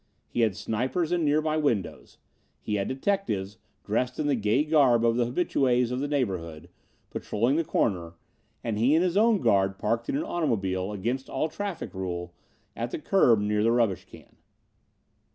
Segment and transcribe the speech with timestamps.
[0.27, 2.17] He had snipers in nearby windows.
[2.59, 6.69] He had detectives, dressed in the gay garb of the habitues of the neighborhood,
[7.11, 8.13] patrolling the corner,
[8.63, 12.33] and he and his own guard parked an automobile, against all traffic rule,
[12.75, 14.37] at the curb near the rubbish can.